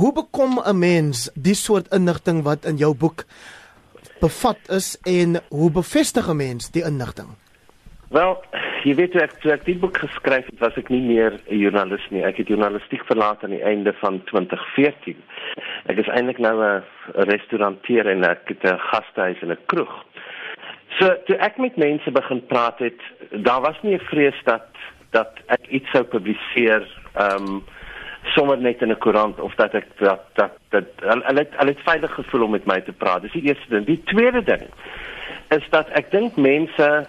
Hoe 0.00 0.12
bekom 0.12 0.52
'n 0.64 0.78
mens 0.78 1.30
die 1.34 1.54
soort 1.54 1.92
inligting 1.92 2.42
wat 2.42 2.64
in 2.64 2.76
jou 2.76 2.94
boek 2.96 3.24
bevat 4.20 4.60
is 4.68 4.98
en 5.04 5.40
hoe 5.48 5.70
bevestig 5.70 6.28
'n 6.28 6.36
mens 6.36 6.70
die 6.70 6.84
inligting? 6.84 7.28
Wel, 8.08 8.44
jy 8.84 8.94
weet 8.94 9.14
ek 9.14 9.32
toe 9.40 9.52
ek 9.52 9.64
die 9.64 9.78
boek 9.78 9.96
geskryf 9.96 10.46
het, 10.46 10.58
was 10.58 10.76
ek 10.76 10.88
nie 10.88 11.02
meer 11.02 11.32
'n 11.32 11.58
joernalis 11.58 12.06
nie. 12.10 12.24
Ek 12.24 12.36
het 12.36 12.48
journalistiek 12.48 13.04
verlaat 13.04 13.44
aan 13.44 13.50
die 13.50 13.62
einde 13.62 13.92
van 13.92 14.24
2014. 14.24 15.16
Ek 15.86 15.98
is 15.98 16.08
eintlik 16.08 16.38
nou 16.38 16.56
'n 16.64 16.82
restauranteur 17.14 18.06
en 18.06 18.24
ek 18.24 18.48
het 18.48 18.64
'n 18.64 18.78
gastehuis 18.78 19.42
en 19.42 19.50
'n 19.50 19.66
kroeg. 19.66 20.04
So 20.98 21.16
toe 21.26 21.36
ek 21.36 21.58
met 21.58 21.76
mense 21.76 22.10
begin 22.10 22.46
praat 22.46 22.78
het, 22.78 23.00
daar 23.30 23.60
was 23.60 23.76
nie 23.82 23.94
'n 23.94 24.08
vrees 24.10 24.40
dat 24.44 24.66
dat 25.10 25.32
ek 25.46 25.66
iets 25.68 25.90
sou 25.90 26.04
publiseer 26.04 26.88
ehm 27.14 27.46
um, 27.46 27.62
sommer 28.22 28.58
net 28.58 28.82
in 28.82 28.90
'n 28.90 28.98
koerant 28.98 29.40
of 29.40 29.54
dat 29.54 29.74
ek 29.74 29.86
dat 29.98 30.20
dat 30.34 30.52
dat 30.68 30.84
hulle 31.00 31.38
het 31.38 31.52
hulle 31.56 31.70
het 31.70 31.84
veilig 31.84 32.14
gevoel 32.14 32.42
om 32.42 32.50
met 32.50 32.66
my 32.66 32.80
te 32.80 32.92
praat. 32.92 33.22
Dis 33.22 33.32
die 33.32 33.48
eerste 33.48 33.68
ding. 33.68 33.86
Die 33.86 34.02
tweede 34.04 34.42
ding 34.42 34.62
is 35.48 35.68
dat 35.70 35.88
ek 35.88 36.10
dink 36.10 36.36
mense 36.36 37.06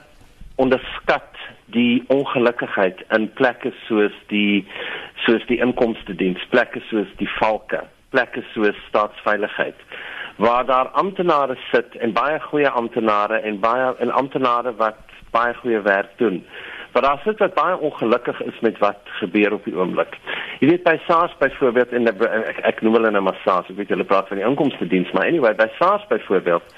onderskat 0.56 1.36
die 1.66 2.04
ongelukkigheid 2.08 3.04
in 3.10 3.34
plekke 3.34 3.74
soos 3.88 4.14
die 4.28 4.68
soos 5.16 5.46
die 5.46 5.60
inkomste 5.60 6.16
diens, 6.16 6.46
plekke 6.50 6.82
soos 6.90 7.08
die 7.18 7.30
valke, 7.40 7.84
plekke 8.10 8.44
soos 8.54 8.76
staatsveiligheid 8.88 9.76
waar 10.42 10.66
daar 10.66 10.88
amptenare 10.88 11.58
sit 11.72 11.96
en 11.96 12.14
baie 12.14 12.40
goeie 12.40 12.70
amptenare 12.70 13.38
en 13.40 13.60
baie 13.60 13.96
en 14.00 14.12
amptenare 14.12 14.76
wat 14.76 14.98
baie 15.32 15.54
goeie 15.54 15.82
werk 15.82 16.18
doen. 16.18 16.46
Maar 16.92 17.02
daar 17.02 17.22
sit 17.24 17.40
wat 17.40 17.54
baie 17.54 17.78
ongelukkig 17.78 18.42
is 18.42 18.60
met 18.60 18.78
wat 18.78 19.00
gebeur 19.20 19.54
op 19.54 19.64
die 19.64 19.76
oomblik. 19.76 20.18
Jy 20.60 20.68
weet 20.68 20.84
by 20.84 20.98
SARS 21.08 21.36
byvoorbeeld 21.40 21.90
die, 21.90 22.02
ek, 22.08 22.60
ek 22.74 22.82
noem 22.82 23.00
hulle 23.00 23.12
nou 23.12 23.24
maar 23.24 23.40
SARS, 23.46 23.70
ek 23.72 23.80
weet 23.80 23.94
hulle 23.96 24.08
praat 24.08 24.28
van 24.28 24.42
die 24.42 24.48
inkomste 24.48 24.88
diens, 24.88 25.12
maar 25.12 25.30
anyway 25.30 25.54
by 25.56 25.70
SARS 25.78 26.08
byvoorbeeld 26.12 26.76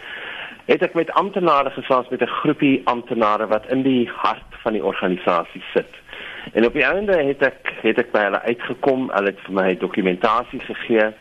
het 0.65 0.83
ek 0.85 0.93
met 0.95 1.11
amptenare 1.19 1.73
gesels 1.75 2.07
met 2.09 2.21
'n 2.21 2.35
groepie 2.39 2.81
amptenare 2.85 3.47
wat 3.47 3.67
in 3.71 3.81
die 3.83 4.09
hart 4.15 4.51
van 4.63 4.73
die 4.73 4.83
organisasie 4.83 5.63
sit. 5.73 5.89
En 6.53 6.65
op 6.65 6.73
die 6.73 6.85
einde 6.85 7.17
het 7.23 7.41
ek 7.41 7.73
het 7.81 7.99
ek 7.99 8.11
by 8.11 8.19
hulle 8.19 8.41
uitgekom, 8.41 9.09
hulle 9.11 9.31
het 9.31 9.39
vir 9.39 9.53
my 9.53 9.75
dokumentasie 9.77 10.59
gegee. 10.59 11.11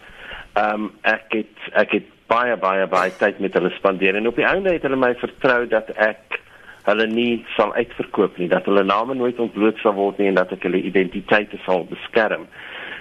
Ehm 0.52 0.74
um, 0.74 0.92
ek 1.02 1.26
het 1.28 1.56
ek 1.72 1.90
het 1.90 2.06
baie 2.26 2.56
baie 2.56 2.86
baie 2.86 3.10
tyd 3.18 3.38
met 3.38 3.54
hulle 3.54 3.70
spandeer 3.70 4.16
en 4.16 4.26
op 4.26 4.36
die 4.36 4.46
einde 4.46 4.72
het 4.72 4.82
hulle 4.82 4.96
my 4.96 5.14
vertrou 5.14 5.66
dat 5.66 5.90
ek 5.90 6.40
hulle 6.88 7.06
nie 7.06 7.44
sal 7.56 7.74
uitverkoop 7.74 8.38
nie, 8.38 8.48
dat 8.52 8.66
hulle 8.70 8.84
name 8.84 9.14
nooit 9.14 9.38
ontbloot 9.38 9.78
sal 9.82 9.94
word 9.98 10.18
nie 10.18 10.30
en 10.32 10.38
dat 10.40 10.52
ek 10.56 10.66
hulle 10.66 10.82
identiteite 10.82 11.60
sal 11.66 11.86
beskerm. 11.90 12.48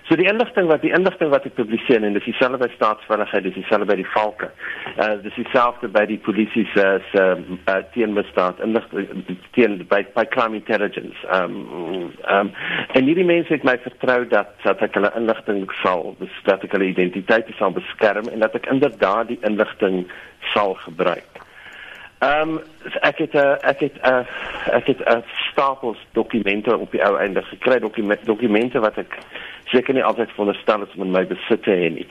So 0.09 0.17
die 0.19 0.27
inligting 0.27 0.67
wat 0.67 0.81
die 0.83 0.91
inligting 0.91 1.29
wat 1.31 1.45
ek 1.47 1.53
publiseer 1.55 2.03
en 2.03 2.15
dis 2.17 2.25
dieselfde 2.25 2.57
by 2.59 2.67
staatsveiligheid, 2.73 3.45
dis 3.45 3.55
dieselfde 3.55 3.87
by 3.87 3.95
die 4.01 4.07
valke. 4.11 4.49
Uh 4.97 5.13
dis 5.23 5.37
dieselfde 5.37 5.87
by 5.93 6.03
die 6.09 6.17
polisie 6.25 6.65
se 6.73 6.87
se 7.11 7.23
uh, 7.37 7.77
teenmisdaad 7.93 8.59
inligting 8.65 9.37
teen 9.55 9.77
by 9.93 10.01
by 10.17 10.25
crime 10.33 10.57
intelligence. 10.59 11.15
Um 11.37 12.11
um 12.27 12.51
en 12.97 13.07
hierdie 13.07 13.27
mense 13.29 13.53
het 13.53 13.63
my 13.67 13.77
vertrou 13.85 14.25
dat 14.33 14.51
dat 14.65 14.83
ek 14.83 14.99
hulle 14.99 15.13
inligting 15.21 15.63
sal, 15.79 16.11
dat 16.49 16.65
ek 16.65 16.75
hulle 16.75 16.91
identiteite 16.91 17.55
sal 17.61 17.71
beskerm 17.77 18.27
en 18.33 18.43
dat 18.43 18.57
ek 18.59 18.67
inderdaad 18.73 19.31
die 19.31 19.39
inligting 19.47 20.03
sal 20.51 20.75
gebruik. 20.83 21.39
Ehm 22.21 22.49
um, 22.49 22.59
ek 23.01 23.17
het 23.17 23.33
'n 23.33 23.37
uh, 23.37 23.55
ek 23.61 23.79
het 23.79 23.95
'n 24.01 24.07
uh, 24.09 24.25
ek 24.77 24.85
het 24.87 24.99
'n 24.99 25.11
uh, 25.11 25.21
stapels 25.49 25.97
dokumente 26.11 26.77
op 26.77 26.91
die 26.91 27.03
ou 27.05 27.17
einde 27.17 27.41
gekry 27.41 27.79
dokumente 27.79 28.25
dokumente 28.25 28.79
wat 28.79 28.97
ek 28.97 29.17
seker 29.65 29.93
nie 29.93 30.03
altyd 30.03 30.29
veronderstel 30.29 30.81
is 30.81 30.93
om 30.95 31.01
in 31.01 31.11
my 31.11 31.25
besit 31.27 31.63
te 31.63 31.71
hê 31.71 31.89
nie. 31.93 32.07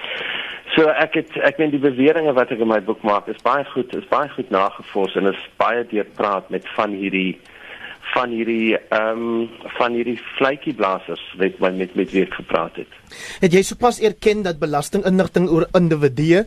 So 0.74 0.88
ek 0.88 1.14
het 1.14 1.36
ek 1.36 1.58
meen 1.58 1.70
die 1.70 1.78
beweringe 1.78 2.32
wat 2.32 2.50
ek 2.50 2.58
in 2.58 2.68
my 2.68 2.80
boek 2.82 3.02
maak 3.02 3.28
is 3.28 3.42
baie 3.42 3.64
goed 3.64 3.94
is 3.96 4.08
baie 4.08 4.28
goed 4.28 4.50
nagevors 4.50 5.14
en 5.14 5.26
is 5.26 5.48
baie 5.56 5.86
deurpraat 5.86 6.50
met 6.50 6.68
van 6.74 6.90
hierdie 6.90 7.38
van 8.14 8.32
hierdie 8.34 8.76
ehm 8.76 9.24
um, 9.24 9.48
van 9.76 9.94
hierdie 9.94 10.18
vletjieblassers 10.38 11.22
wat 11.40 11.60
my 11.62 11.70
met 11.76 11.94
met 11.98 12.12
wie 12.14 12.26
gepraat 12.30 12.76
het. 12.80 12.98
Het 13.42 13.54
jy 13.54 13.62
sopas 13.66 14.00
erken 14.06 14.42
dat 14.46 14.60
belastinginligting 14.62 15.48
oor 15.50 15.66
individue 15.78 16.44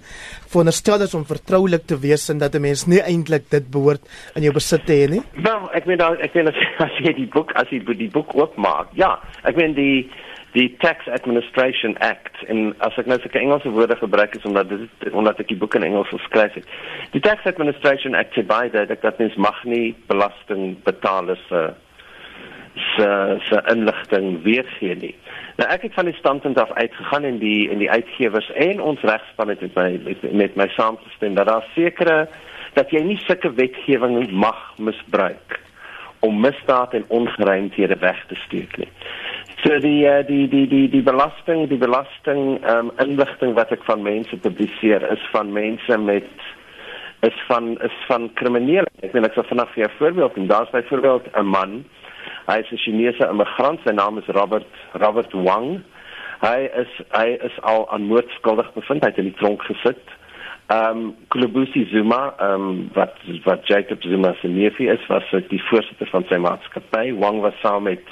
veronderstel 0.51 1.05
is 1.05 1.15
om 1.17 1.25
vertroulik 1.27 1.87
te 1.87 1.99
wees 1.99 2.29
en 2.29 2.37
dat 2.43 2.55
'n 2.55 2.61
mens 2.61 2.85
nie 2.87 3.01
eintlik 3.01 3.49
dit 3.49 3.71
behoort 3.71 4.03
in 4.35 4.43
jou 4.43 4.53
besit 4.53 4.85
te 4.85 4.93
hê 4.93 5.09
nie? 5.09 5.23
Wel, 5.43 5.69
ek 5.73 5.85
meen 5.85 6.01
ek 6.01 6.33
meen 6.33 6.47
as, 6.47 6.59
as 6.87 6.95
jy 6.99 7.13
die 7.13 7.29
boek 7.35 7.51
as 7.55 7.69
jy 7.69 7.83
die 7.83 8.11
boek 8.11 8.35
oopmaak. 8.35 8.87
Ja, 8.93 9.19
ek 9.43 9.55
meen 9.55 9.73
die 9.73 10.09
die 10.53 10.75
Tax 10.77 11.07
Administration 11.09 11.97
Act 11.97 12.43
en 12.45 12.73
as 12.85 12.97
ek 13.01 13.07
nou 13.09 13.17
sulke 13.21 13.39
Engelse 13.41 13.71
woorde 13.73 13.97
gebruik 13.97 14.35
is 14.37 14.45
omdat 14.45 14.69
dit 14.69 15.07
omdat 15.11 15.39
ek 15.41 15.49
die 15.49 15.57
boek 15.57 15.73
in 15.79 15.85
Engels 15.87 16.11
geskryf 16.13 16.53
het. 16.59 16.67
Die 17.15 17.21
Tax 17.25 17.47
Administration 17.49 18.13
Act 18.17 18.37
sê 18.37 18.43
baie 18.45 18.69
dat 18.73 18.93
dat 19.01 19.21
mens 19.21 19.35
mag 19.41 19.63
nie 19.65 19.95
belasting 20.11 20.77
betaal 20.85 21.33
se 21.47 21.63
se 22.95 23.09
se 23.49 23.61
inligting 23.73 24.43
weergee 24.45 24.95
nie. 25.01 25.15
Nou 25.57 25.69
ek 25.73 25.87
het 25.87 25.97
van 25.97 26.09
die 26.09 26.17
standpunt 26.21 26.61
af 26.61 26.71
uitgegaan 26.77 27.25
en 27.29 27.41
die 27.41 27.69
en 27.73 27.81
die 27.81 27.89
uitgewers 27.89 28.49
en 28.53 28.81
ons 28.81 29.01
regspan 29.01 29.53
het 29.53 29.61
met 29.61 29.75
my 29.75 29.89
met, 30.05 30.31
met 30.45 30.55
my 30.55 30.69
saamgestem 30.77 31.37
dat 31.37 31.49
daar 31.49 31.65
sekere 31.73 32.27
dat 32.77 32.93
jy 32.93 33.01
nie 33.05 33.19
sulke 33.25 33.53
wetgewing 33.57 34.31
mag 34.31 34.61
misbruik 34.77 35.59
om 36.23 36.39
misdaad 36.39 36.93
en 36.93 37.05
ongeruimthede 37.07 37.97
weg 37.99 38.25
te 38.27 38.35
steek 38.45 38.77
nie. 38.77 38.87
So 39.63 39.77
die 39.79 40.03
uh, 40.03 40.25
die 40.27 40.49
die 40.51 40.65
die 40.67 40.89
die 40.91 41.01
belasting 41.01 41.69
die 41.71 41.79
belasting 41.79 42.57
um, 42.67 42.89
inligting 42.99 43.53
wat 43.55 43.69
ek 43.71 43.85
van 43.87 44.01
mense 44.03 44.35
publiseer 44.43 45.05
is 45.07 45.21
van 45.31 45.53
mense 45.55 45.97
met 46.03 46.27
is 47.23 47.37
van 47.47 47.77
is 47.87 47.95
van 48.09 48.25
kriminele. 48.35 48.91
Ek 48.99 49.13
weet 49.15 49.29
ek 49.29 49.37
sal 49.37 49.47
vanaand 49.47 49.71
vir 49.71 49.85
'n 49.85 49.95
voorbeeld 49.99 50.35
en 50.41 50.49
daar's 50.51 50.73
byvoorbeeld 50.73 51.29
'n 51.31 51.47
man. 51.47 51.85
Hy 52.49 52.57
is 52.59 52.71
'n 52.71 52.81
Chinese 52.83 53.23
immigrant. 53.29 53.79
Sy 53.85 53.93
naam 53.95 54.17
is 54.17 54.27
Robert 54.27 54.67
Robert 54.99 55.31
Wang. 55.31 55.79
Hy 56.41 56.67
is 56.83 56.91
hy 57.15 57.39
is 57.47 57.55
al 57.61 57.87
aan 57.89 58.09
moord 58.11 58.27
skuldig 58.35 58.73
bevind. 58.73 59.03
Hy 59.03 59.09
het 59.15 59.21
in 59.23 59.31
die 59.31 59.39
tronk 59.39 59.63
gesit. 59.63 60.03
Ehm 60.67 60.97
um, 60.97 61.15
Kulubusi 61.29 61.87
Zuma, 61.91 62.33
ehm 62.37 62.67
um, 62.67 62.89
wat 62.99 63.15
wat 63.47 63.67
Jacob 63.67 64.03
Zuma 64.03 64.33
se 64.41 64.47
neefie 64.47 64.91
is, 64.91 65.07
was 65.07 65.23
die 65.47 65.63
voorsitter 65.69 66.09
van 66.11 66.25
sy 66.27 66.35
maatskappy. 66.35 67.15
Wang 67.15 67.39
was 67.39 67.55
saam 67.61 67.83
met 67.83 68.03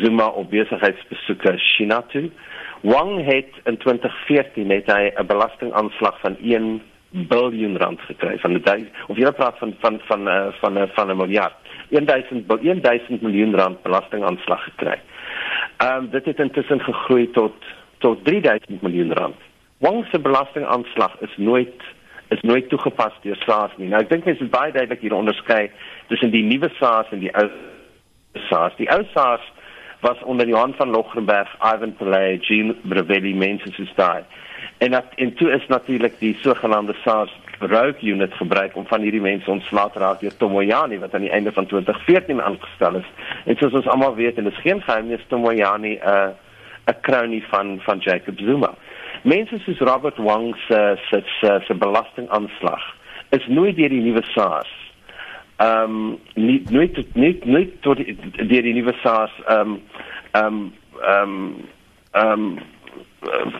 Zuma 0.00 0.26
op 0.26 0.50
besigheidsbesoeke 0.50 1.58
China 1.58 2.02
toe. 2.08 2.30
Wang 2.80 3.24
het 3.24 3.50
in 3.64 3.76
2014 3.76 4.66
net 4.66 4.86
'n 4.86 5.26
belastingaanslag 5.26 6.20
van 6.20 6.36
1 6.42 6.82
biljoen 7.10 7.76
rand 7.76 8.00
gekry 8.00 8.38
van 8.38 8.52
die 8.56 8.88
of 9.06 9.16
jy 9.16 9.30
praat 9.32 9.58
van 9.58 9.74
van 9.80 10.00
van 10.08 10.28
uh, 10.28 10.46
van 10.60 10.78
uh, 10.78 10.82
van 10.94 11.10
'n 11.10 11.16
miljard. 11.16 11.54
1000 11.90 12.48
1000 12.82 13.20
miljoen 13.20 13.54
rand 13.54 13.82
belastingaanslag 13.82 14.64
gekry. 14.64 14.98
Ehm 15.76 15.96
um, 15.96 16.10
dit 16.10 16.24
het 16.24 16.38
intussen 16.38 16.80
gegroei 16.80 17.30
tot 17.30 17.54
tot 17.98 18.24
3000 18.24 18.82
miljoen 18.82 19.12
rand. 19.12 19.36
Wang 19.78 20.06
se 20.10 20.18
belastingaanslag 20.18 21.20
is 21.20 21.36
nooit 21.36 21.82
is 22.28 22.40
nooit 22.40 22.68
toegepas 22.68 23.12
deur 23.22 23.36
SARS 23.46 23.72
nie. 23.76 23.88
Nou 23.88 24.02
ek 24.02 24.08
dink 24.08 24.24
mense 24.24 24.42
moet 24.42 24.54
baie 24.54 24.72
duidelik 24.72 25.00
hier 25.00 25.14
onderskei 25.14 25.70
tussen 26.08 26.30
die 26.30 26.42
nuwe 26.42 26.70
SARS 26.78 27.10
en 27.10 27.18
die 27.18 27.34
ou 27.34 27.48
SARS. 28.48 28.76
Die 28.76 28.88
ou 28.90 29.02
SARS 29.12 29.52
was 30.02 30.22
onder 30.22 30.48
Johan 30.48 30.74
van 30.74 30.90
Logrenberg, 30.90 31.56
Ivan 31.74 31.94
Pillay, 31.96 32.38
Jean 32.40 32.76
Brevelli 32.82 33.34
mense 33.34 33.72
soos 33.72 33.92
daai. 33.94 34.22
En 34.78 34.90
dat 34.90 35.04
en 35.14 35.34
toe 35.34 35.50
is 35.50 35.66
natuurlik 35.66 36.18
die 36.18 36.36
sogenaamde 36.40 36.94
SARS 37.04 37.40
rogue 37.58 38.02
unit 38.02 38.34
gebruik 38.34 38.76
om 38.76 38.86
van 38.86 39.00
hierdie 39.00 39.20
mense 39.20 39.50
ontslae 39.50 39.90
te 39.90 39.98
raak 39.98 40.20
deur 40.20 40.36
Tomoyani 40.36 40.98
wat 40.98 41.14
aan 41.14 41.26
die 41.26 41.30
einde 41.30 41.52
van 41.52 41.66
2014 41.66 42.42
aangestel 42.42 42.98
is. 42.98 43.10
En 43.44 43.56
soos 43.56 43.72
ons 43.72 43.86
almal 43.86 44.14
weet 44.14 44.36
en 44.36 44.44
dit 44.44 44.52
is 44.52 44.64
geen 44.66 44.82
geheim 44.82 45.06
nie, 45.06 45.20
Tomoyani 45.28 45.94
'n 45.94 46.08
uh, 46.08 46.28
'n 46.90 47.00
kroonie 47.00 47.44
van 47.50 47.78
van 47.86 47.98
Jacob 47.98 48.38
Zuma. 48.38 48.74
Mense 49.22 49.58
soos 49.58 49.78
Robert 49.78 50.16
Wang 50.16 50.56
se 50.68 50.98
se 51.10 51.22
se 51.66 51.74
belastingaanslag 51.74 52.94
is 53.30 53.46
nooit 53.46 53.76
deur 53.76 53.88
die 53.88 54.02
nuwe 54.02 54.22
SARS 54.34 54.81
ehm 55.56 55.90
um, 55.90 56.18
nie 56.34 56.62
nooit 56.70 57.14
nie 57.14 57.38
nie 57.44 57.66
tot 57.80 57.96
deur 57.96 58.62
die 58.62 58.74
nuwe 58.74 58.94
SARS 59.02 59.34
ehm 59.46 59.76
ehm 60.32 60.70
ehm 61.02 61.34
ehm 62.12 62.46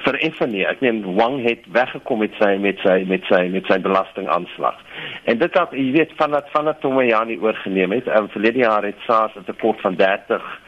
vir 0.04 0.16
Effenie 0.26 0.64
ek 0.66 0.80
meen 0.82 1.04
Wang 1.16 1.38
het 1.44 1.66
weggekom 1.74 2.18
met 2.18 2.34
sy 2.40 2.56
met 2.58 2.80
sy 2.82 3.04
met 3.06 3.22
sy 3.30 3.44
met 3.52 3.68
sy 3.70 3.78
belastingaanslag. 3.78 4.80
En 5.24 5.38
dit 5.38 5.58
het 5.58 5.76
jy 5.78 5.90
weet 5.92 6.16
van 6.16 6.30
dat 6.30 6.50
van 6.50 6.64
dat 6.64 6.80
Tomoyani 6.80 7.38
oorgeneem 7.38 7.92
het. 7.92 8.08
Ehm 8.08 8.28
verlede 8.34 8.64
jaar 8.64 8.84
het 8.84 8.98
SARS 9.06 9.36
'n 9.36 9.44
tekort 9.44 9.80
van 9.80 9.94
30 9.94 10.60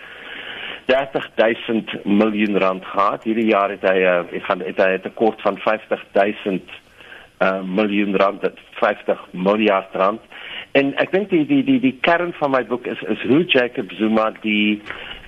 30000 0.86 2.04
miljoen 2.04 2.58
rand 2.58 2.84
gehad. 2.84 3.22
Hierdie 3.24 3.46
jaar 3.46 3.70
het 3.70 3.82
hy 3.88 3.98
uh, 4.04 4.18
ek 4.36 4.44
gaan 4.44 4.60
het 4.60 4.76
hy 4.76 4.90
'n 4.98 5.00
tekort 5.00 5.40
van 5.40 5.56
50000 5.58 6.62
uh, 7.40 7.62
miljoen 7.62 8.16
rand, 8.16 8.44
50 8.80 9.20
miljard 9.30 9.88
rand. 9.92 10.20
En 10.74 10.88
ek 10.98 11.12
dink 11.14 11.28
die 11.30 11.44
die 11.46 11.62
die 11.62 11.78
die 11.78 11.94
kern 12.02 12.32
van 12.34 12.50
my 12.50 12.64
boek 12.66 12.88
is 12.90 13.02
is 13.12 13.20
hoe 13.30 13.44
Jacob 13.46 13.92
Zuma 13.94 14.32
die 14.42 14.80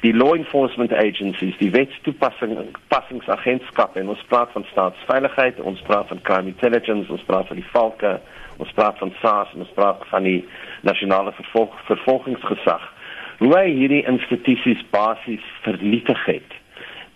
die 0.03 0.11
law 0.15 0.33
enforcement 0.35 0.93
agencies, 0.93 1.55
die 1.61 1.71
wetstoepassing 1.71 2.57
passingsagentskap 2.91 3.95
en 3.97 4.11
ons 4.15 4.25
praat 4.31 4.51
van 4.57 4.67
staatsveiligheid, 4.73 5.61
ons 5.63 5.85
praat 5.87 6.11
van 6.11 6.23
crime 6.27 6.51
intelligence, 6.51 7.07
ons 7.15 7.23
praat 7.31 7.47
van 7.47 7.61
die 7.61 7.71
valke, 7.71 8.13
ons 8.59 8.75
praat 8.75 8.99
van 8.99 9.15
SARS, 9.23 9.55
ons 9.55 9.71
praat 9.79 10.03
van 10.11 10.27
die 10.27 10.41
nasionale 10.89 11.31
vervolg, 11.39 11.79
vervolgingsgesag. 11.93 12.91
Hoe 13.39 13.53
hy 13.55 13.67
hierdie 13.71 14.03
institusies 14.11 14.83
basies 14.91 15.47
vernietig 15.63 16.27
het 16.27 16.59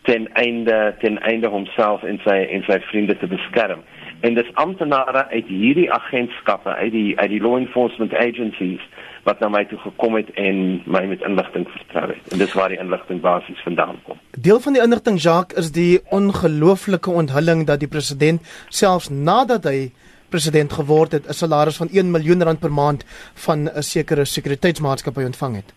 ten 0.06 0.30
einde 0.38 0.94
ten 1.02 1.18
einde 1.18 1.50
homself 1.50 2.06
en 2.06 2.22
sy 2.24 2.38
en 2.46 2.62
sy 2.70 2.78
vriende 2.92 3.18
te 3.18 3.26
beskerm. 3.26 3.82
En 4.20 4.34
dis 4.34 4.54
amptenare 4.54 5.26
uit 5.28 5.46
hierdie 5.46 5.92
agentskappe, 5.92 6.74
uit 6.74 6.92
die 6.92 7.18
uit 7.18 7.30
die 7.30 7.40
law 7.40 7.56
enforcement 7.56 8.14
agencies 8.14 8.82
wat 9.24 9.40
na 9.40 9.48
my 9.52 9.64
toe 9.68 9.78
gekom 9.78 10.16
het 10.16 10.30
en 10.40 10.82
my 10.84 11.02
met 11.08 11.24
inligting 11.26 11.66
vertrou 11.68 12.06
het. 12.12 12.32
En 12.32 12.38
dis 12.38 12.52
waar 12.56 12.72
die 12.72 12.78
inligting 12.80 13.20
basies 13.20 13.60
vandaan 13.64 13.98
kom. 14.04 14.20
Deel 14.36 14.60
van 14.60 14.76
die 14.76 14.82
inligting 14.82 15.20
Jacques 15.20 15.58
is 15.58 15.72
die 15.72 16.00
ongelooflike 16.10 17.10
onthulling 17.10 17.66
dat 17.66 17.80
die 17.80 17.88
president 17.88 18.40
selfs 18.68 19.08
nadat 19.08 19.68
hy 19.68 19.90
president 20.30 20.72
geword 20.72 21.12
het, 21.12 21.28
'n 21.28 21.32
salaris 21.32 21.76
van 21.76 21.88
1 21.92 22.10
miljoen 22.10 22.42
rand 22.42 22.60
per 22.60 22.72
maand 22.72 23.04
van 23.34 23.68
'n 23.68 23.82
sekere 23.82 24.24
sekuriteitsmaatskappy 24.24 25.24
ontvang 25.24 25.56
het. 25.56 25.74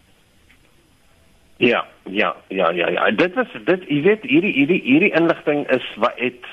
Ja, 1.57 1.86
ja, 2.04 2.36
ja, 2.48 2.69
ja, 2.69 2.90
ja. 2.90 3.12
Dit 3.12 3.34
was 3.34 3.48
dit, 3.66 3.84
jy 3.88 4.01
weet, 4.01 4.22
hierdie 4.22 4.54
hierdie 4.54 4.81
hierdie 4.84 5.13
inligting 5.13 5.69
is 5.69 5.86
wat 5.95 6.13
het 6.16 6.45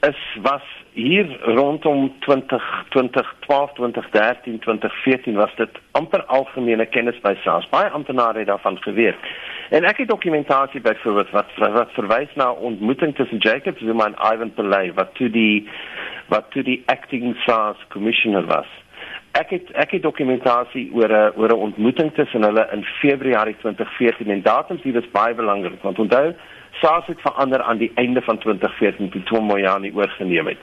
is 0.00 0.20
was 0.42 0.62
hier 0.98 1.38
rondom 1.40 2.12
20 2.20 2.62
2012 2.88 3.72
2013 3.72 4.58
2014 4.58 5.34
was 5.34 5.54
dit 5.56 5.70
amper 5.90 6.24
algemene 6.24 6.86
kennis 6.86 7.20
by 7.22 7.34
SARS. 7.42 7.68
Baie 7.70 7.90
amptenare 7.90 8.38
het 8.38 8.50
daarvan 8.50 8.78
geweet. 8.82 9.30
En 9.70 9.86
ek 9.86 10.02
het 10.02 10.08
dokumentasie 10.08 10.80
byvoorbeeld 10.80 11.30
wat 11.30 11.54
wat 11.76 11.94
verwys 11.94 12.34
na 12.34 12.50
ontmoeting 12.50 13.14
tussen 13.14 13.38
Jacob 13.38 13.78
Zuma 13.78 14.10
en 14.10 14.18
Ivan 14.32 14.52
Pillay 14.54 14.92
wat 14.98 15.14
toe 15.14 15.30
die 15.30 15.68
wat 16.28 16.50
toe 16.50 16.62
die 16.62 16.82
acting 16.86 17.36
SARS 17.46 17.86
commissioner 17.94 18.46
was. 18.46 18.66
Ek 19.38 19.54
het 19.54 19.70
ek 19.78 19.90
het 19.90 20.02
dokumentasie 20.02 20.90
oor 20.94 21.12
'n 21.14 21.32
oor 21.36 21.54
'n 21.54 21.64
ontmoeting 21.70 22.14
tussen 22.14 22.42
hulle 22.42 22.68
in 22.72 22.84
Februarie 22.84 23.56
2014 23.60 24.30
en 24.30 24.42
datums 24.42 24.82
hier 24.82 24.96
is 24.96 25.10
baie 25.10 25.34
belangrik 25.34 25.82
want 25.82 25.98
onthou 25.98 26.34
SARS 26.80 27.06
het 27.06 27.20
verander 27.20 27.62
aan 27.62 27.78
die 27.78 27.90
einde 27.94 28.22
van 28.22 28.38
2014 28.38 29.10
toe 29.10 29.22
Tom 29.22 29.44
Moyani 29.44 29.92
oorgeneem 29.94 30.46
het. 30.46 30.58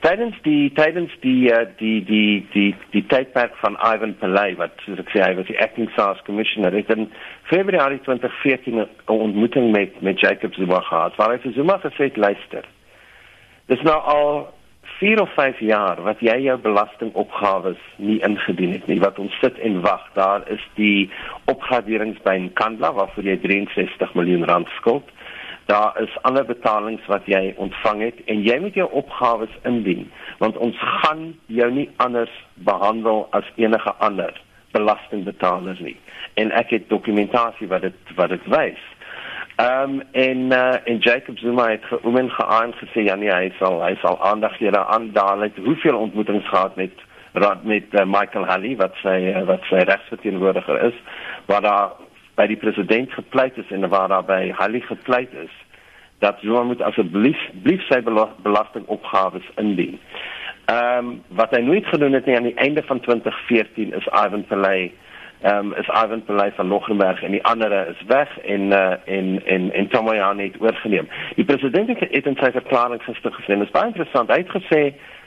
Tydens 0.00 0.36
die 0.42 0.72
tydens 0.72 1.12
die 1.20 1.50
uh, 1.52 1.64
die 1.76 2.04
die 2.04 2.46
die 2.52 2.74
die 2.90 3.04
tydperk 3.06 3.56
van 3.62 3.76
Ivan 3.94 4.14
Pillay 4.18 4.54
wat 4.56 4.78
soos 4.84 5.02
ek 5.02 5.10
sê 5.12 5.24
hy 5.24 5.34
was 5.38 5.50
die 5.50 5.58
acting 5.60 5.90
SARS 5.96 6.22
commissioner 6.28 6.72
het 6.72 6.92
in 6.94 7.10
Februarie 7.52 8.00
2014 8.06 8.80
'n 8.80 8.88
ontmoeting 9.06 9.72
met 9.76 10.00
met 10.02 10.20
Jacob 10.20 10.54
Zuma 10.54 10.80
gehad 10.80 11.16
waar 11.16 11.34
hy 11.34 11.38
vir 11.38 11.52
Zuma 11.52 11.78
gesê 11.82 12.08
het 12.10 12.16
luister. 12.16 12.64
Dis 13.66 13.82
nou 13.82 14.00
al 14.14 14.48
4 15.00 15.20
of 15.20 15.32
5 15.34 15.60
jaar 15.60 16.02
wat 16.02 16.20
jy 16.20 16.34
jou 16.44 16.56
belastingopgawes 16.60 17.78
nie 17.96 18.18
ingedien 18.26 18.72
het 18.72 18.86
nie 18.86 18.98
wat 19.00 19.18
ons 19.18 19.36
sit 19.40 19.58
en 19.58 19.80
wag 19.80 20.02
daar 20.14 20.44
is 20.52 20.64
die 20.74 21.10
opgraderings 21.44 22.18
by 22.24 22.34
Nkandla 22.36 22.92
waarvoor 22.92 23.24
jy 23.24 23.36
63 23.44 24.14
miljoen 24.14 24.44
rand 24.44 24.68
skuld 24.76 25.08
daar 25.70 26.00
is 26.02 26.18
ander 26.26 26.44
betalings 26.44 27.06
wat 27.06 27.26
jy 27.30 27.54
ontvang 27.56 28.00
het 28.02 28.22
en 28.32 28.42
jy 28.42 28.58
moet 28.58 28.74
jou 28.74 28.88
opgawes 29.02 29.52
indien 29.70 30.08
want 30.42 30.56
ons 30.56 30.78
gaan 31.02 31.26
jou 31.46 31.70
nie 31.72 31.88
anders 32.02 32.32
behandel 32.54 33.26
as 33.38 33.46
enige 33.56 33.92
ander 33.98 34.34
belastingbetaler 34.74 35.78
nie. 35.82 35.96
En 36.34 36.50
ek 36.54 36.72
het 36.74 36.88
dokumentasie 36.88 37.68
wat 37.70 37.86
dit 37.86 38.16
wat 38.18 38.34
dit 38.34 38.50
wys. 38.54 38.82
Ehm 39.60 39.98
um, 39.98 40.02
en 40.12 40.44
uh, 40.56 40.76
en 40.90 40.98
Jacob 40.98 41.38
Zuma 41.38 41.68
het 41.70 41.84
geoemen 41.84 42.30
geaan 42.30 42.74
gesê 42.82 43.06
ja 43.06 43.14
nee 43.14 43.32
hy 43.34 43.52
sal 43.58 43.82
hy 43.84 43.94
sal 44.02 44.20
aandag 44.32 44.56
gee 44.56 44.76
aan. 44.76 45.10
Daal 45.12 45.46
het 45.46 45.56
hoeveel 45.64 45.98
ontmoetings 45.98 46.48
gehad 46.48 46.76
met 46.76 47.06
met 47.62 47.94
uh, 47.94 48.04
Michael 48.04 48.46
Halley 48.46 48.76
wat 48.76 48.94
sy 49.02 49.18
uh, 49.34 49.42
wat 49.46 49.66
sy 49.70 49.82
regsverteenwoordiger 49.90 50.82
is 50.90 51.02
waar 51.46 51.62
daar 51.62 51.90
by 52.40 52.46
die 52.48 52.60
president 52.60 53.12
gepleit 53.12 53.58
is 53.60 53.70
en 53.74 53.88
waar 53.92 54.08
daar 54.08 54.24
by 54.24 54.42
Halley 54.56 54.80
gepleit 54.80 55.32
is 55.44 55.52
dat 56.20 56.40
Zuma 56.40 56.62
moet 56.62 56.82
asseblief 56.84 57.40
blief 57.62 57.84
sy 57.88 58.00
belastingopgawes 58.44 59.46
indien. 59.56 59.98
Ehm 60.72 61.06
um, 61.06 61.22
wat 61.40 61.54
hy 61.56 61.60
nooit 61.64 61.86
gedoen 61.92 62.12
het 62.16 62.26
nie 62.26 62.36
aan 62.36 62.48
die 62.48 62.58
einde 62.64 62.82
van 62.86 63.00
2014 63.00 63.94
is 64.00 64.08
Ivan 64.24 64.44
Pillay 64.48 64.90
ehm 65.40 65.72
um, 65.72 65.72
is 65.80 65.88
Ivan 65.88 66.24
Pillay 66.24 66.52
van 66.56 66.68
Loggenberg 66.72 67.22
en 67.22 67.36
die 67.36 67.44
ander 67.44 67.72
is 67.88 68.02
weg 68.06 68.38
en 68.38 68.72
uh, 68.72 68.92
en 69.04 69.40
en 69.46 69.72
en 69.72 69.88
Tomoyani 69.88 70.50
het 70.50 70.60
oorgeneem. 70.60 71.08
Die 71.36 71.44
president 71.44 71.88
het 71.98 72.26
in 72.26 72.36
sy 72.40 72.52
verklaring 72.52 73.02
gister 73.02 73.32
gesê, 73.32 73.56
dit 73.56 73.68
is 73.68 73.76
baie 73.76 73.92
interessant, 73.92 74.30
hy 74.30 74.44
het 74.44 74.54
gesê 74.56 74.82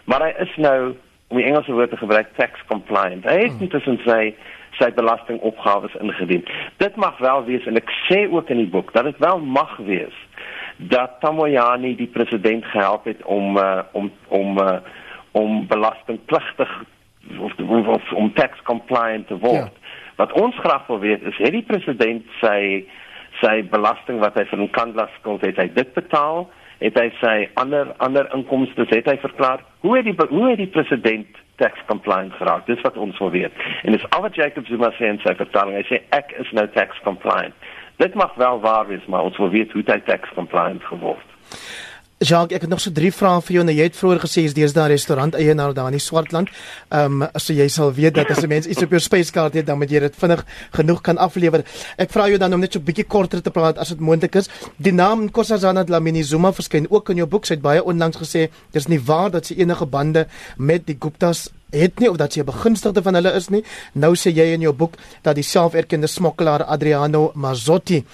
maar 0.06 0.22
hy 0.22 0.34
is 0.46 0.56
nou 0.56 0.94
om 1.34 1.40
die 1.42 1.48
Engelse 1.50 1.74
woord 1.74 1.90
te 1.90 1.98
gebruik 1.98 2.36
tax 2.38 2.62
compliant. 2.70 3.26
Hy 3.26 3.40
het 3.48 3.64
intussen 3.66 3.98
sy 4.06 4.36
sy 4.78 4.90
belastingopgawes 4.98 5.94
ingedien. 6.02 6.46
Dit 6.82 6.96
mag 6.98 7.18
wel 7.22 7.44
wees 7.46 7.66
en 7.70 7.78
ek 7.78 7.92
sê 8.08 8.24
ook 8.30 8.50
in 8.54 8.64
die 8.64 8.70
boek 8.70 8.94
dat 8.94 9.06
dit 9.10 9.20
wel 9.22 9.42
mag 9.42 9.76
wees 9.86 10.16
dat 10.94 11.20
Tomoyani 11.22 11.94
die 11.98 12.10
president 12.10 12.66
gehelp 12.66 13.06
het 13.06 13.22
om 13.30 13.58
uh, 13.58 13.86
om 13.94 14.10
om 14.34 14.58
uh, 14.62 14.80
om 15.32 15.68
belastingpligtig 15.68 16.72
of, 17.40 17.54
of, 17.60 17.88
of 17.88 18.12
om 18.14 18.34
tax 18.34 18.62
compliant 18.66 19.28
te 19.28 19.38
word. 19.38 19.70
Ja. 19.74 20.02
Wat 20.16 20.34
ons 20.42 20.58
graag 20.62 20.88
wil 20.88 21.00
weet 21.00 21.22
is 21.30 21.38
het 21.38 21.54
die 21.54 21.66
president 21.66 22.26
sy 22.42 22.86
sy 23.42 23.56
belasting 23.70 24.22
wat 24.22 24.38
hy 24.38 24.46
vir 24.50 24.60
'n 24.62 24.74
kandlas 24.74 25.14
skuld 25.20 25.42
het, 25.42 25.58
hy 25.58 25.70
dit 25.74 25.94
betaal? 25.94 26.50
Het 26.84 26.98
hy 27.00 27.06
sy 27.22 27.36
ander 27.60 27.94
ander 28.04 28.28
inkomste 28.36 28.84
het 28.90 29.08
hy 29.08 29.16
verklaar? 29.22 29.64
Hoe 29.86 29.96
het 29.96 30.10
die 30.10 30.16
hoe 30.30 30.50
het 30.50 30.60
die 30.60 30.72
president 30.72 31.40
tax 31.62 31.80
compliant 31.88 32.34
geraak? 32.40 32.66
Dis 32.68 32.82
wat 32.84 32.98
ons 33.00 33.20
wil 33.24 33.32
weet. 33.32 33.64
En 33.84 33.96
dis 33.96 34.10
al 34.10 34.26
wat 34.26 34.36
Jacob 34.36 34.68
Zuma 34.68 34.92
sê 34.98 35.08
in 35.08 35.22
sy 35.24 35.36
verklaring. 35.40 35.78
Hy 35.80 35.86
sê 35.88 36.02
ek 36.18 36.36
is 36.44 36.52
nou 36.52 36.68
tax 36.76 37.00
compliant. 37.08 37.56
Dit 38.04 38.18
mag 38.20 38.36
wel 38.36 38.60
waar 38.60 38.88
wees, 38.90 39.06
maar 39.08 39.24
ons 39.24 39.38
wil 39.38 39.54
weet 39.54 39.72
hoe 39.72 39.86
hy 39.88 40.00
tax 40.10 40.30
compliant 40.36 40.84
geword 40.92 41.24
het. 41.24 41.62
Jacques, 42.24 42.56
ek 42.56 42.64
het 42.64 42.72
nog 42.72 42.80
so 42.80 42.92
drie 42.96 43.12
vrae 43.12 43.42
vir 43.44 43.58
jou. 43.58 43.64
Nou 43.68 43.74
jy 43.76 43.88
het 43.90 43.98
vroeër 44.00 44.22
gesê 44.24 44.44
jy's 44.46 44.56
deesdae 44.56 44.88
restaurant 44.94 45.36
eienaar 45.36 45.74
daar 45.76 45.90
in 45.92 45.98
die 45.98 46.04
Swartland. 46.04 46.52
Ehm 46.90 47.24
um, 47.24 47.28
so 47.36 47.54
jy 47.54 47.68
sal 47.68 47.92
weet 47.94 48.16
dat 48.16 48.32
as 48.32 48.44
'n 48.44 48.48
mens 48.48 48.68
iets 48.68 48.84
op 48.84 48.92
jou 48.92 49.00
spyskaart 49.00 49.54
het, 49.54 49.66
dan 49.66 49.78
moet 49.78 49.92
jy 49.92 50.00
dit 50.00 50.16
vinnig 50.16 50.46
genoeg 50.72 51.02
kan 51.02 51.18
aflewer. 51.18 51.64
Ek 51.98 52.12
vra 52.12 52.28
jou 52.28 52.38
dan 52.38 52.54
om 52.54 52.60
net 52.60 52.74
so 52.74 52.80
'n 52.80 52.84
bietjie 52.84 53.06
korter 53.08 53.42
te 53.42 53.52
praat 53.52 53.78
as 53.78 53.90
dit 53.90 54.00
moontlik 54.00 54.36
is. 54.36 54.50
Die 54.78 54.94
naam 54.94 55.24
Nkosazana 55.24 55.84
Dlamini 55.84 56.24
Zuma 56.24 56.54
verskyn 56.54 56.88
ook 56.90 57.10
in 57.10 57.18
jou 57.18 57.28
boek. 57.28 57.46
Sy 57.46 57.54
het 57.54 57.62
baie 57.62 57.84
onlangs 57.84 58.18
gesê 58.18 58.50
dis 58.72 58.88
nie 58.88 59.00
waar 59.00 59.32
dat 59.32 59.46
sy 59.46 59.54
enige 59.54 59.86
bande 59.86 60.28
met 60.58 60.86
die 60.86 60.98
Guptas 61.00 61.50
het 61.72 62.00
nie 62.00 62.10
of 62.10 62.18
dat 62.18 62.34
sy 62.34 62.40
'n 62.40 62.46
begunstigde 62.46 63.02
van 63.02 63.14
hulle 63.14 63.34
is 63.34 63.50
nie. 63.50 63.64
Nou 63.94 64.16
sê 64.16 64.32
jy 64.32 64.54
in 64.54 64.62
jou 64.62 64.74
boek 64.74 64.94
dat 65.22 65.36
die 65.36 65.44
selferkende 65.44 66.08
smokkelaar 66.08 66.64
Adriano 66.64 67.32
Mazzotti 67.36 68.06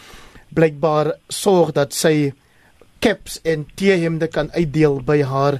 blykbaar 0.53 1.13
sorg 1.27 1.72
dat 1.72 1.93
sy 1.93 2.33
caps 3.00 3.39
en 3.41 3.65
teehemde 3.75 4.27
kan 4.27 4.51
uitdeel 4.56 5.00
by 5.06 5.22
haar 5.24 5.60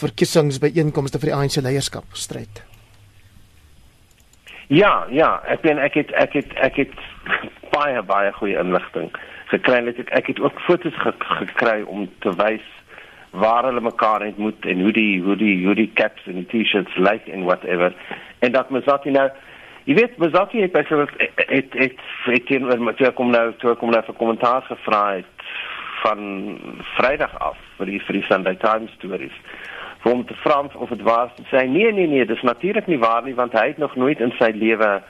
verkiesingsbyeenkomste 0.00 1.20
vir 1.20 1.32
die 1.32 1.36
ANC 1.36 1.60
leierskap 1.62 2.18
stryd. 2.18 2.62
Ja, 4.70 5.06
ja, 5.10 5.40
ek 5.50 5.64
ben 5.66 5.80
ek 5.82 5.98
het 5.98 6.12
ek 6.14 6.36
het 6.38 6.54
ek 6.62 6.76
het 6.84 6.94
baie 7.74 8.02
baie 8.06 8.32
goeie 8.38 8.58
inligting 8.58 9.10
gekry 9.50 9.80
net 9.82 9.98
ek, 9.98 10.10
ek 10.14 10.30
het 10.30 10.40
ook 10.42 10.60
foto's 10.66 10.96
ge, 11.02 11.12
gekry 11.18 11.80
om 11.82 12.06
te 12.24 12.32
wys 12.38 12.66
waar 13.30 13.66
hulle 13.66 13.82
mekaar 13.82 14.22
ontmoet 14.26 14.66
en 14.66 14.82
hoe 14.86 14.92
die 14.94 15.22
hoe 15.22 15.36
die 15.38 15.56
hoe 15.66 15.74
die 15.78 15.90
caps 15.98 16.26
en 16.30 16.46
T-shirts 16.50 16.96
like 16.98 17.30
en 17.30 17.46
whatever. 17.46 17.94
En 18.38 18.52
dat 18.52 18.70
Mazati 18.70 19.10
nou 19.10 19.30
Jy 19.88 19.94
weet, 19.96 20.16
Mazati 20.20 20.60
het 20.60 20.72
byvoorbeeld 20.72 21.10
het 21.16 21.30
het 21.36 21.48
het 21.48 21.72
het 21.72 21.98
het 22.26 22.88
het 22.88 22.98
het 22.98 23.14
kom 23.14 23.30
nou 23.30 23.52
toe 23.58 23.74
kom 23.74 23.90
nou 23.90 24.02
vir 24.06 24.14
kommentaar 24.14 24.62
gevra 24.62 25.04
het 25.16 25.39
van 26.02 26.58
Vrydag 26.96 27.38
af 27.38 27.58
vir 27.78 27.86
die 27.86 28.00
vir 28.06 28.18
die 28.20 28.26
Sunday 28.28 28.56
Times 28.56 28.92
stories. 28.98 29.36
Vir 30.02 30.12
hom 30.12 30.24
te 30.26 30.34
vra 30.44 30.62
of 30.74 30.88
dit 30.88 31.02
waar 31.02 31.30
is, 31.30 31.46
sê 31.52 31.66
nee 31.68 31.92
nee 31.92 32.06
nee, 32.06 32.26
dis 32.26 32.42
natuurlik 32.42 32.86
nie 32.86 32.98
waar 32.98 33.22
nie 33.24 33.34
want 33.34 33.52
hy 33.52 33.66
het 33.72 33.78
nog 33.78 33.96
nooit 33.96 34.20
in 34.20 34.32
sy 34.38 34.50
lewe 34.56 35.00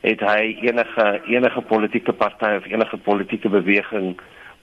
het 0.00 0.20
hy 0.20 0.56
enige 0.62 1.06
enige 1.26 1.60
politieke 1.60 2.12
party 2.12 2.56
of 2.60 2.66
enige 2.70 2.96
politieke 2.96 3.48
beweging 3.48 4.16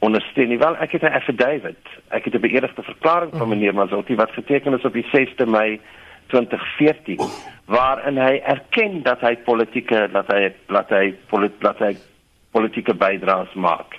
ondersteun 0.06 0.50
nie. 0.52 0.60
Wel, 0.60 0.78
ek 0.78 0.92
het 0.92 1.04
'n 1.04 1.18
affidavit. 1.20 1.84
Ek 2.10 2.26
het 2.26 2.34
'n 2.36 2.40
beëdigde 2.40 2.84
verklaring 2.84 3.32
van 3.36 3.50
meneer 3.50 3.74
Mazotti 3.74 4.16
wat 4.16 4.32
geteken 4.32 4.74
is 4.74 4.86
op 4.86 4.94
die 4.94 5.08
6de 5.12 5.46
Mei 5.46 5.80
2014 6.28 7.20
waarin 7.66 8.18
hy 8.18 8.42
erken 8.46 9.04
dat 9.04 9.22
hy 9.22 9.36
politieke 9.36 10.10
dat 10.12 10.28
hy 10.28 10.54
dat 10.68 11.80
hy 11.80 11.96
politieke 12.52 12.94
bydraes 12.94 13.54
maak. 13.54 13.98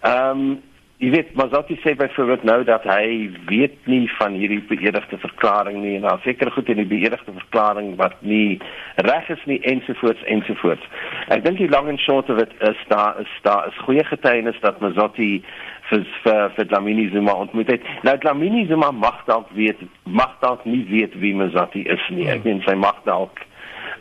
Ehm 0.00 0.40
um, 0.40 0.62
jy 1.00 1.10
weet, 1.14 1.32
maar 1.34 1.48
Zaki 1.52 1.78
sê 1.80 1.94
byvoorbeeld 1.96 2.42
nou 2.44 2.64
dat 2.64 2.84
hy 2.84 3.30
weet 3.48 3.86
nie 3.88 4.04
van 4.18 4.34
hierdie 4.36 4.60
beëdigde 4.68 5.16
verklaring 5.22 5.78
nie 5.80 5.94
en 5.96 6.04
daar 6.04 6.20
seker 6.24 6.50
goed 6.52 6.68
in 6.68 6.76
die 6.82 6.90
beëdigde 6.90 7.32
verklaring 7.38 7.94
wat 7.96 8.18
nie 8.20 8.60
reg 9.08 9.28
is 9.32 9.44
nie 9.48 9.56
ensovoorts 9.72 10.22
ensovoorts. 10.34 10.84
Ek 11.32 11.44
dink 11.46 11.56
die 11.56 11.70
lang 11.72 11.88
en 11.88 11.98
short 12.04 12.28
of 12.28 12.42
it 12.44 12.52
is 12.68 12.84
daar 12.92 13.16
is 13.24 13.32
daar 13.48 13.70
is 13.72 13.80
goeie 13.86 14.04
getuienis 14.04 14.60
dat 14.60 14.80
Mazotti 14.84 15.40
vir 15.88 16.04
vir, 16.22 16.52
vir 16.56 16.68
Dlamini 16.68 17.08
Zuma 17.14 17.32
ontmoet 17.46 17.72
het. 17.72 17.92
Nou 18.04 18.18
Dlamini 18.20 18.66
Zuma 18.68 18.92
mag 18.92 19.24
dalk 19.30 19.48
weet 19.56 19.80
mag 20.04 20.36
dalk 20.44 20.68
nie 20.68 20.84
weet 20.90 21.16
wie 21.24 21.32
Mazotti 21.34 21.86
is 21.88 22.04
nie. 22.12 22.28
Ek 22.28 22.44
meen 22.44 22.60
sy 22.68 22.76
mag 22.76 23.00
dalk 23.08 23.40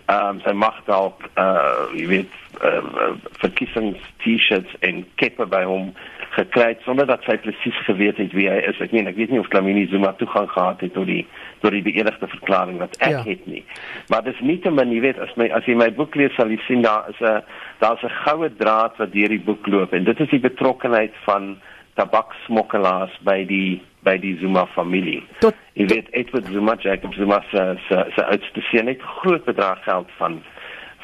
ehm 0.09 0.29
um, 0.35 0.39
sy 0.41 0.53
mag 0.57 0.77
dalk 0.87 1.25
uh 1.37 1.89
jy 1.93 2.05
weet 2.09 2.37
uh, 2.65 3.11
verkiesings 3.43 4.01
T-shirts 4.23 4.79
en 4.85 5.03
keppe 5.21 5.45
by 5.45 5.61
hom 5.69 5.91
gekry 6.33 6.77
sonder 6.85 7.07
dat 7.09 7.25
sy 7.27 7.35
presies 7.41 7.77
geweet 7.85 8.17
het 8.21 8.33
wie 8.37 8.47
hy 8.49 8.57
is. 8.69 8.79
Ek 8.81 8.93
meen 8.95 9.09
ek 9.09 9.17
weet 9.19 9.33
nie 9.33 9.41
of 9.41 9.49
Dlamini 9.53 9.85
Zuma 9.91 10.13
toegang 10.17 10.49
gehad 10.51 10.81
het 10.85 10.93
tot 10.97 11.07
die 11.09 11.23
tot 11.63 11.75
die 11.75 11.83
beëdigde 11.85 12.29
verklaring 12.31 12.79
wat 12.81 12.95
ek 13.05 13.15
ja. 13.17 13.23
het 13.25 13.45
nie. 13.49 13.63
Maar 14.09 14.23
dis 14.25 14.39
nie 14.45 14.59
te 14.63 14.71
min, 14.71 14.93
jy 14.95 15.01
weet, 15.03 15.19
as 15.21 15.33
my 15.39 15.49
as 15.55 15.65
jy 15.69 15.75
my 15.77 15.89
boek 15.97 16.15
lees 16.19 16.33
sal 16.37 16.49
jy 16.53 16.59
sien 16.67 16.85
daar 16.85 17.09
is 17.13 17.21
'n 17.21 17.41
daar's 17.83 18.03
'n 18.03 18.17
goue 18.25 18.49
draad 18.61 18.97
wat 18.97 19.13
deur 19.13 19.29
die 19.29 19.45
boek 19.49 19.67
loop 19.67 19.93
en 19.93 20.03
dit 20.03 20.19
is 20.19 20.29
die 20.29 20.45
betrokkenheid 20.49 21.13
van 21.25 21.57
tabaksmokkelaars 21.95 23.15
by 23.23 23.45
die 23.49 23.81
by 24.07 24.15
die 24.17 24.37
Zuma 24.39 24.65
familie. 24.75 25.23
Tot, 25.43 25.57
jy 25.75 25.89
weet 25.91 26.07
Edward 26.15 26.47
Zuma, 26.53 26.77
Jacob 26.79 27.13
Zuma 27.13 27.41
se 27.51 27.65
se 27.87 28.05
se 28.15 28.25
oudste 28.25 28.63
seun 28.69 28.87
het 28.87 29.01
groot 29.19 29.45
bedrag 29.45 29.83
geld 29.83 30.07
van 30.17 30.39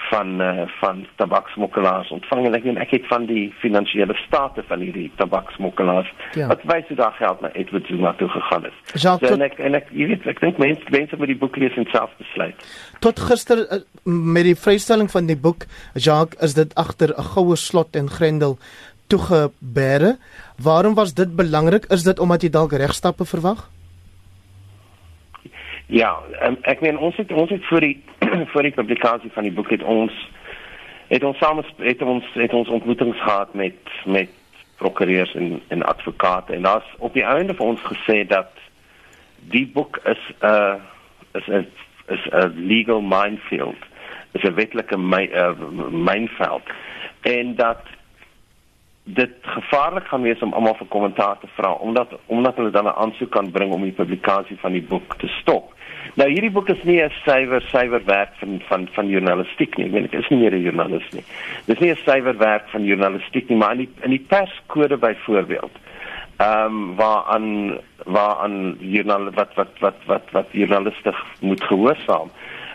van 0.09 0.41
uh, 0.41 0.61
van 0.79 1.05
tabaksmokkelaars 1.15 2.09
ontvang 2.09 2.45
en 2.45 2.57
ek 2.57 2.65
weet 2.67 2.79
ek 2.83 2.93
het 2.97 3.07
van 3.09 3.25
die 3.29 3.45
finansiële 3.61 4.15
state 4.25 4.63
van 4.69 4.83
hierdie 4.85 5.07
tabaksmokkelaars 5.19 6.11
ja. 6.37 6.49
wat 6.51 6.65
wys 6.69 6.87
hoe 6.91 6.97
daai 6.99 7.17
geld 7.19 7.41
na 7.41 7.51
Edward 7.53 7.87
Zuma 7.89 8.13
toe 8.19 8.29
gegaan 8.29 8.67
het. 8.67 8.77
Jacques, 8.93 9.29
so, 9.29 9.35
en 9.37 9.45
ek 9.47 9.57
en 9.59 9.79
ek 9.79 9.89
jy 9.91 10.09
weet 10.13 10.27
ek 10.29 10.41
dink 10.43 10.61
mense 10.61 10.95
mense 10.95 11.21
met 11.21 11.31
die 11.33 11.39
boek 11.41 11.57
lees 11.61 11.77
en 11.79 11.89
self 11.93 12.13
besluit. 12.21 12.67
Tot 13.05 13.21
gister 13.29 13.63
uh, 13.65 13.81
met 14.05 14.47
die 14.49 14.57
vrystelling 14.65 15.09
van 15.11 15.31
die 15.31 15.39
boek 15.47 15.65
Jacques 15.93 16.37
is 16.45 16.57
dit 16.59 16.75
agter 16.75 17.15
'n 17.15 17.31
goue 17.33 17.57
slot 17.57 17.95
en 17.95 18.11
grendel 18.11 18.59
toegebere. 19.07 20.17
Waarom 20.57 20.93
was 20.93 21.13
dit 21.13 21.35
belangrik? 21.35 21.85
Is 21.85 22.03
dit 22.03 22.19
omdat 22.19 22.41
jy 22.41 22.49
dalk 22.49 22.71
regstappe 22.71 23.25
verwag? 23.25 23.69
Ja, 25.85 26.17
um, 26.41 26.57
ek 26.61 26.81
meen 26.81 26.97
ons 26.97 27.15
het 27.15 27.31
ons 27.31 27.49
het 27.49 27.65
vir 27.69 27.85
die 27.85 27.95
vir 28.53 28.69
die 28.69 28.73
publikasie 28.73 29.29
van 29.33 29.45
die 29.45 29.53
boek 29.53 29.69
het 29.69 29.83
ons 29.83 30.13
het 31.07 31.23
ons 31.23 31.37
saam 31.37 31.61
het 31.61 32.01
ons 32.01 32.25
het 32.33 32.53
ons 32.53 32.71
ontmoetings 32.79 33.21
gehad 33.21 33.53
met 33.53 33.77
met 34.05 34.31
prokureurs 34.81 35.35
en 35.35 35.61
en 35.67 35.85
advokate 35.85 36.53
en 36.57 36.65
daar's 36.65 36.89
op 36.97 37.13
die 37.13 37.23
einde 37.23 37.53
vir 37.53 37.65
ons 37.65 37.83
gesê 37.85 38.23
dat 38.27 38.49
die 39.53 39.67
boek 39.67 40.01
is 40.09 40.21
'n 40.41 40.45
uh, 40.45 40.75
is 41.37 41.47
'n 41.47 41.67
is 42.07 42.25
'n 42.31 42.53
legal 42.67 43.01
minefield. 43.01 43.81
Dit 44.31 44.43
is 44.43 44.49
'n 44.49 44.53
wetlike 44.53 44.97
mynveld 44.97 46.65
uh, 46.65 46.73
en 47.37 47.55
dat 47.55 47.81
dit 49.05 49.31
gevaarlik 49.41 50.07
gaan 50.07 50.21
wees 50.21 50.41
om 50.41 50.53
almal 50.53 50.75
vir 50.79 50.87
kommentaar 50.89 51.37
te 51.39 51.47
vra 51.55 51.71
omdat 51.73 52.13
omdat 52.25 52.55
hulle 52.55 52.71
dan 52.71 52.85
'n 52.85 52.97
aansoek 53.03 53.31
kan 53.31 53.51
bring 53.51 53.71
om 53.71 53.81
die 53.81 53.91
publikasie 53.91 54.57
van 54.59 54.71
die 54.71 54.81
boek 54.81 55.15
te 55.17 55.27
stop. 55.27 55.73
Nou 56.13 56.29
hierdie 56.29 56.51
boek 56.51 56.69
is 56.69 56.83
nie 56.83 57.01
'n 57.01 57.11
suiwer 57.25 57.61
suiwer 57.61 58.01
werk 58.05 58.33
van 58.39 58.61
van 58.67 58.87
van 58.91 59.07
journalistiek 59.07 59.77
nie. 59.77 59.85
Ek 59.85 59.91
weet 59.91 60.05
ek 60.05 60.19
is 60.19 60.29
nie 60.29 60.39
meer 60.39 60.53
'n 60.53 60.61
joernalis 60.61 61.09
nie. 61.11 61.23
Dis 61.65 61.79
nie 61.79 61.91
'n 61.91 62.03
suiwer 62.05 62.37
werk 62.37 62.69
van 62.69 62.83
journalistiek 62.83 63.49
nie, 63.49 63.57
maar 63.57 63.71
in 63.71 63.77
die 63.77 63.89
in 64.01 64.09
die 64.09 64.25
perskode 64.27 64.97
byvoorbeeld. 64.97 65.71
Ehm 66.37 66.65
um, 66.65 66.95
waar 66.95 67.23
aan 67.23 67.77
waar 68.05 68.35
aan 68.35 68.77
journal 68.79 69.31
wat 69.31 69.53
wat 69.55 69.79
wat 69.79 69.95
wat 70.05 70.31
wat 70.31 70.47
journaliste 70.51 71.13
moet 71.41 71.63
gehoorsaam. 71.63 72.29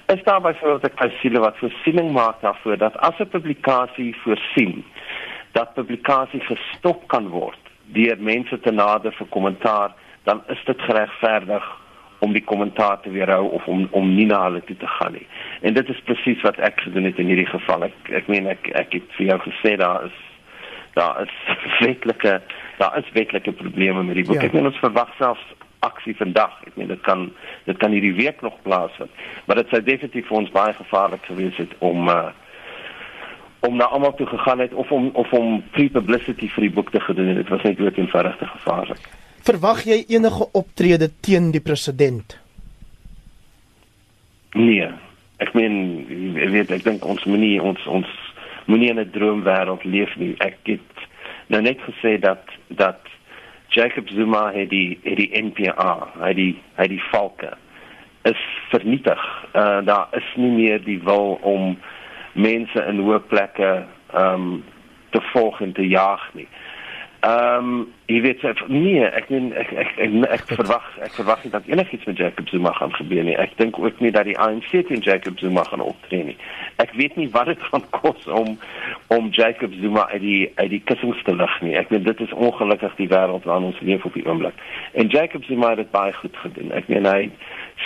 Is 0.06 0.22
daar 0.22 0.40
byvoorbeeld 0.40 0.92
'n 0.92 0.94
klausule 0.94 1.38
wat 1.38 1.58
voorsiening 1.58 2.12
maak 2.12 2.40
daarvoor 2.40 2.76
dat 2.76 2.96
as 2.98 3.18
'n 3.18 3.28
publikasie 3.28 4.16
voorsien 4.22 4.84
dat 5.52 5.74
publikasie 5.74 6.40
gestop 6.40 7.06
kan 7.08 7.28
word 7.28 7.58
deur 7.94 8.18
mense 8.22 8.60
te 8.60 8.70
nader 8.70 9.14
vir 9.18 9.26
kommentaar, 9.34 9.94
dan 10.24 10.42
is 10.48 10.60
dit 10.64 10.80
geregverdig 10.86 11.66
om 12.20 12.32
die 12.32 12.44
kommentaar 12.44 13.00
te 13.00 13.10
weerhou 13.10 13.48
of 13.56 13.66
om 13.66 13.86
om 13.96 14.10
nie 14.14 14.26
na 14.28 14.42
hulle 14.44 14.60
toe 14.68 14.76
te 14.76 14.90
gaan 14.96 15.14
nie. 15.16 15.26
En 15.60 15.74
dit 15.74 15.88
is 15.88 16.02
presies 16.08 16.42
wat 16.46 16.58
ek 16.68 16.82
gedoen 16.84 17.08
het 17.08 17.18
in 17.18 17.30
hierdie 17.32 17.48
geval. 17.48 17.88
Ek 17.88 18.10
ek 18.20 18.28
meen 18.28 18.46
ek 18.52 18.68
ek 18.82 18.98
het 18.98 19.16
vir 19.16 19.32
jou 19.32 19.38
gesê 19.46 19.76
daar 19.80 20.04
is 20.10 20.18
daar 20.98 21.22
is 21.24 21.34
wetlike 21.86 22.36
daar 22.78 22.98
is 23.00 23.08
wetlike 23.16 23.52
probleme 23.62 24.02
met 24.02 24.20
die 24.20 24.26
boek. 24.28 24.42
Ja. 24.42 24.50
Ek 24.50 24.56
meen 24.56 24.68
ons 24.68 24.82
verwag 24.84 25.14
selfs 25.18 25.56
aksie 25.86 26.16
vandag. 26.16 26.58
Ek 26.68 26.76
meen 26.76 26.92
dit 26.92 27.00
kan 27.08 27.30
dit 27.64 27.80
kan 27.80 27.96
hierdie 27.96 28.14
week 28.20 28.44
nog 28.44 28.60
plaasvind. 28.68 29.10
Maar 29.46 29.62
dit 29.62 29.72
sou 29.72 29.82
definitief 29.82 30.28
vir 30.28 30.42
ons 30.42 30.52
baie 30.52 30.76
gevaarlik 30.76 31.24
gewees 31.32 31.56
het 31.56 31.72
om 31.78 32.12
uh, 32.12 32.28
om 33.60 33.76
na 33.76 33.84
almal 33.84 34.14
toe 34.14 34.26
gegaan 34.26 34.58
het 34.58 34.72
of 34.72 34.90
om 34.90 35.10
of 35.12 35.32
om 35.32 35.62
free 35.72 35.90
publicity 35.90 36.48
vir 36.48 36.66
die 36.68 36.74
boek 36.74 36.90
te 36.90 37.00
gedoen 37.00 37.26
het. 37.26 37.36
Dit 37.36 37.48
was 37.48 37.62
net 37.62 37.76
dood 37.76 37.96
eenvoudig 37.96 38.36
te 38.36 38.46
gevaarlik. 38.46 39.08
Verwag 39.42 39.84
jy 39.88 40.04
enige 40.08 40.48
optrede 40.52 41.10
teen 41.20 41.50
die 41.50 41.60
president? 41.64 42.38
Nee. 44.52 44.88
Ek 45.40 45.54
meen, 45.56 46.04
weet 46.52 46.70
ek 46.70 46.84
dink 46.84 47.04
ons 47.08 47.24
moenie 47.24 47.56
ons 47.62 47.86
ons 47.88 48.08
moenie 48.68 48.90
in 48.90 49.00
'n 49.00 49.10
droomwêreld 49.10 49.84
leef 49.84 50.16
nie. 50.16 50.34
Ek 50.38 50.58
het 50.64 51.06
nou 51.48 51.62
net 51.62 51.78
gesê 51.80 52.18
dat 52.20 52.44
dat 52.68 53.00
Jacob 53.68 54.08
Zuma 54.08 54.52
het 54.52 54.70
die 54.70 54.98
het 55.02 55.16
die 55.16 55.30
NPA, 55.32 56.12
hy 56.20 56.32
die 56.34 56.54
hy 56.76 56.86
die 56.86 57.02
valke 57.10 57.56
is 58.22 58.42
vernietig. 58.70 59.20
Uh 59.54 59.80
daar 59.84 60.08
is 60.12 60.26
nie 60.36 60.50
meer 60.50 60.84
die 60.84 61.00
wil 61.02 61.38
om 61.42 61.78
mense 62.32 62.86
in 62.88 63.02
hoë 63.04 63.22
plekke 63.30 63.72
ehm 64.14 64.50
um, 64.50 64.64
te 65.10 65.20
volg 65.32 65.60
en 65.60 65.72
te 65.74 65.86
jaag 65.88 66.28
nie. 66.38 66.48
Ehm 67.20 67.64
um, 67.64 67.88
jy 68.06 68.20
weet 68.24 68.42
nee, 68.72 69.04
ek 69.04 69.26
meen 69.28 69.50
ek 69.52 69.72
ek 69.76 69.90
ek, 70.00 70.14
ek 70.36 70.44
verwag 70.48 70.86
ek 71.04 71.12
verwag 71.18 71.42
nie 71.44 71.50
dat 71.52 71.66
enigiets 71.68 72.06
met 72.08 72.16
Jacob 72.16 72.48
Zuma 72.48 72.72
gaan 72.72 72.94
gebeur 72.96 73.26
nie. 73.26 73.36
Ek 73.36 73.52
dink 73.58 73.76
ook 73.78 74.00
nie 74.00 74.10
dat 74.10 74.24
die 74.24 74.38
ANC 74.40 74.70
teen 74.70 75.04
Jacob 75.04 75.36
Zuma 75.38 75.66
gaan 75.68 75.84
optree 75.84 76.24
nie. 76.30 76.36
Ek 76.80 76.94
weet 76.96 77.18
nie 77.20 77.28
wat 77.34 77.52
dit 77.52 77.60
gaan 77.68 77.84
kos 77.92 78.24
om 78.24 78.56
om 79.12 79.28
Jacob 79.36 79.76
Zuma 79.82 80.06
uit 80.14 80.24
die 80.24 80.40
uit 80.54 80.70
die 80.70 80.80
kussings 80.88 81.20
te 81.28 81.36
lig 81.36 81.60
nie. 81.60 81.76
Ek 81.76 81.92
meen 81.92 82.08
dit 82.08 82.24
is 82.24 82.32
ongelukkig 82.32 82.96
die 83.02 83.10
wêreld 83.12 83.44
waarin 83.44 83.68
ons 83.68 83.84
leef 83.84 84.08
op 84.08 84.16
die 84.16 84.24
oomblik. 84.24 84.56
En 84.96 85.12
Jacob 85.12 85.44
Zuma 85.44 85.74
het 85.74 85.84
dit 85.84 85.92
baie 85.92 86.16
goed 86.22 86.40
gedoen. 86.46 86.72
Ek 86.72 86.88
meen 86.88 87.04
hy 87.04 87.28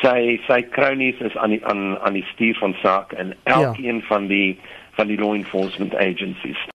sy 0.03 0.41
sy 0.47 0.63
kronies 0.75 1.21
is 1.21 1.37
aan 1.37 1.51
die 1.51 1.61
aan 1.67 1.99
aan 1.99 2.17
die 2.19 2.27
stuur 2.33 2.57
van 2.59 2.75
saak 2.83 3.13
en 3.13 3.35
elkeen 3.43 4.01
ja. 4.03 4.07
van 4.09 4.27
die 4.27 4.59
van 4.95 5.07
die 5.07 5.19
law 5.19 5.35
enforcement 5.35 5.95
agencies 5.95 6.67